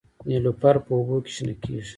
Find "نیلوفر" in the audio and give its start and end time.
0.29-0.75